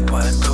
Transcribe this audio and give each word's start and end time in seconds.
What? 0.09 0.50